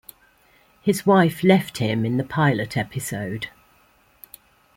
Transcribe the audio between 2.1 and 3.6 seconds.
the pilot episode.